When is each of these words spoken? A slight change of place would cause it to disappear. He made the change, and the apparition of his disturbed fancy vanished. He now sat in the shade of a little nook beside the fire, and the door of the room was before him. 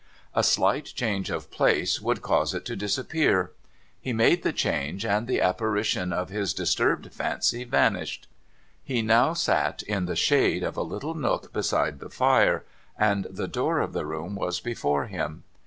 A 0.33 0.41
slight 0.41 0.85
change 0.85 1.29
of 1.29 1.51
place 1.51 2.01
would 2.01 2.23
cause 2.23 2.55
it 2.55 2.65
to 2.65 2.75
disappear. 2.75 3.51
He 3.99 4.13
made 4.13 4.41
the 4.41 4.51
change, 4.51 5.05
and 5.05 5.27
the 5.27 5.39
apparition 5.39 6.11
of 6.11 6.29
his 6.29 6.55
disturbed 6.55 7.13
fancy 7.13 7.63
vanished. 7.65 8.27
He 8.83 9.03
now 9.03 9.33
sat 9.33 9.83
in 9.83 10.07
the 10.07 10.15
shade 10.15 10.63
of 10.63 10.75
a 10.75 10.81
little 10.81 11.13
nook 11.13 11.53
beside 11.53 11.99
the 11.99 12.09
fire, 12.09 12.65
and 12.97 13.25
the 13.29 13.47
door 13.47 13.79
of 13.79 13.93
the 13.93 14.07
room 14.07 14.33
was 14.33 14.59
before 14.59 15.05
him. 15.05 15.43